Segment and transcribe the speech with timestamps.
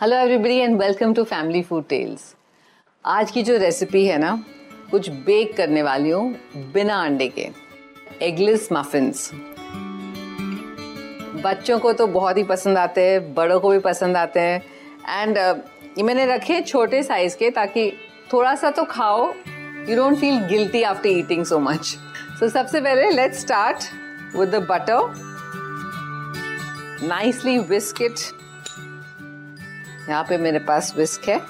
[0.00, 2.22] Hello everybody and welcome to family food tales
[3.04, 4.32] आज की जो रेसिपी है ना
[4.90, 7.48] कुछ बेक करने वाली हूँ बिना अंडे के.
[8.22, 9.30] एगलेस मफिन्स
[11.44, 14.62] बच्चों को तो बहुत ही पसंद आते हैं बड़ों को भी पसंद आते हैं.
[15.08, 15.56] एंड uh,
[15.98, 17.90] ये मैंने रखे छोटे साइज़ के ताकि
[18.32, 19.26] थोड़ा सा तो खाओ.
[19.88, 21.96] You don't feel guilty after eating so much
[22.38, 23.92] so सबसे पहले let's start
[24.36, 25.14] with the butter
[27.08, 28.32] nicely biscuit
[30.08, 31.40] यहाँ पे मेरे पास विस्क है।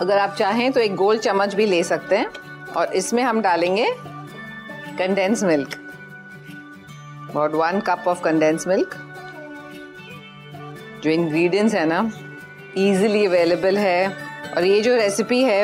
[0.00, 2.26] अगर आप चाहें तो एक गोल चम्मच भी ले सकते हैं
[2.76, 3.86] और इसमें हम डालेंगे
[4.98, 5.74] condense milk
[7.30, 8.94] about one cup of condense milk
[11.04, 12.00] जो इंग्रेडिएंट्स है ना
[12.76, 14.08] इजीली अवेलेबल है।
[14.56, 15.62] और ये जो रेसिपी है,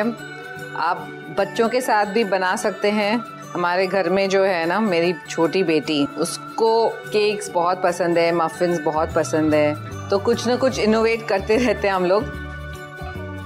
[0.75, 1.07] आप
[1.37, 3.17] बच्चों के साथ भी बना सकते हैं।
[3.53, 8.79] हमारे घर में जो है ना, मेरी छोटी बेटी, उसको केक्स बहुत पसंद है मफिन्स
[8.79, 12.23] बहुत पसंद है। तो कुछ ना कुछ इनोवेट करते रहते हैं हम लोग।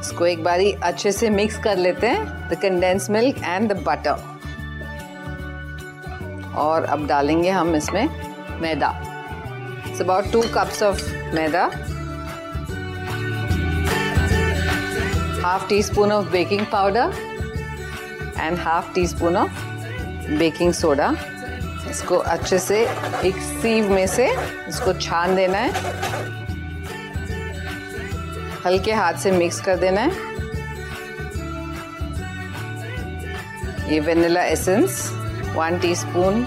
[0.01, 4.29] इसको एक बारी अच्छे से मिक्स कर लेते हैं the condense milk and the butter
[6.57, 8.07] और अब डालेंगे हम इसमें
[8.61, 8.89] मैदा।
[9.87, 11.01] It's about two cups of
[11.35, 11.63] maida.
[15.43, 17.13] Half teaspoon of baking powder
[18.37, 19.51] and half teaspoon of
[20.39, 21.13] baking soda
[21.89, 22.81] इसको अच्छे से
[23.25, 24.29] एक सीव में से
[24.67, 26.40] इसको छान देना है।
[28.65, 30.29] हल्के हाथ से मिक्स कर देना है।
[33.91, 35.09] ये vanilla essence
[35.55, 36.45] one teaspoon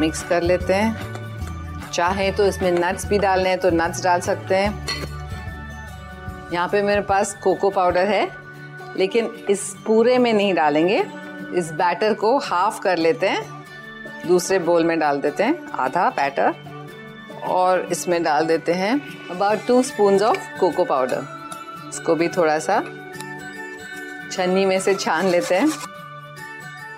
[0.00, 4.54] mix कर लेते हैं। चाहे तो इसमें नट्स भी डालने हैं तो नट्स डाल सकते
[4.54, 4.86] हैं।
[6.52, 8.28] यहाँ पे मेरे पास कोको पाउडर है,
[8.96, 11.04] लेकिन इस पूरे में नहीं डालेंगे।
[11.54, 13.42] इस बैटर को हाफ़ कर लेते हैं।
[14.26, 16.54] दूसरे बोल में डाल देते हैं। आधा बैटर
[17.48, 19.00] और इसमें डाल देते हैं
[19.30, 21.26] about two spoon of cocoa powder
[21.88, 22.80] इसको भी थोड़ा सा
[24.32, 25.68] छन्नी में से छान लेते हैं।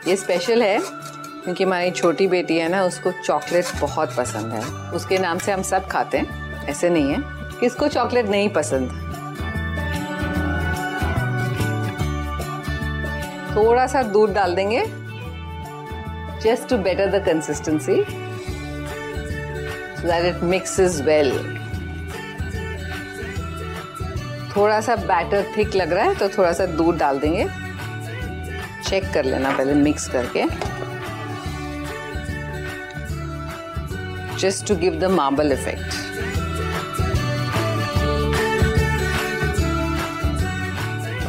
[0.06, 5.18] ये स्पेशल है, क्योंकि हमारी छोटी बेटी है ना, उसको चॉकलेट बहुत पसंद है। उसके
[5.18, 7.18] नाम से हम सब खाते हैं, ऐसे नहीं है
[7.60, 8.90] किसको चॉकलेट नहीं पसंद।
[13.56, 14.84] थोड़ा सा दूध डाल देंगे
[16.42, 18.00] just to better the consistency
[20.02, 21.32] that it mixes well.
[24.56, 27.46] थोड़ा सा बैटर थिक लग रहा है तो थोड़ा सा दूध डाल देंगे।
[28.88, 30.44] चेक कर लेना पहले मिक्स करके।
[34.38, 35.94] Just to give the marble effect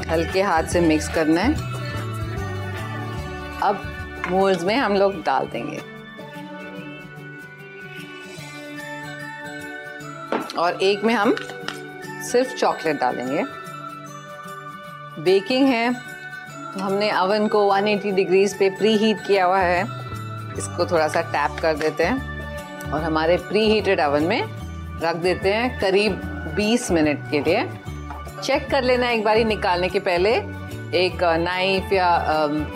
[0.10, 1.54] हल्के हाथ से मिक्स करना है।
[3.64, 3.82] अब
[4.32, 5.97] मोल्ड्स में हम लोग डाल देंगे।
[10.58, 11.36] और एक में हम
[12.32, 13.44] सिर्फ़ चॉकलेट डालेंगे।
[15.24, 19.84] बेकिंग है तो हमने अवन को 180 डिग्रीज पे प्री हीट किया हुआ है।
[20.58, 24.42] इसको थोड़ा सा टैप कर देते हैं और हमारे प्री हीटेड अवन में
[25.04, 26.22] रख देते हैं करीब
[26.58, 27.64] 20 मिनट के लिए।
[28.44, 30.36] चेक कर लेना एक बारी निकालने के पहले।
[30.96, 32.10] एक नाइफ या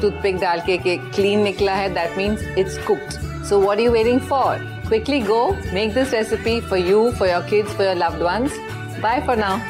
[0.01, 4.80] टूथपिक डाल के क्लीन निकला है that means it's cooked so what you waiting for
[4.91, 8.51] Quickly go, make this recipe for you, for your kids, for your loved ones.
[9.01, 9.61] Bye for now.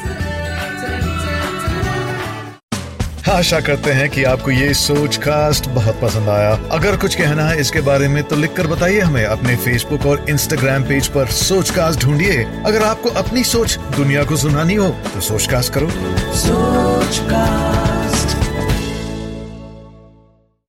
[3.29, 7.59] आशा करते हैं कि आपको ये सोच कास्ट बहुत पसंद आया अगर कुछ कहना है
[7.61, 12.05] इसके बारे में तो लिखकर बताइए हमें अपने फेसबुक और इंस्टाग्राम पेज पर सोच कास्ट
[12.05, 15.89] ढूंढिए अगर आपको अपनी सोच दुनिया को सुनानी हो तो सोच कास्ट करो
[16.41, 18.00] सोच कास्ट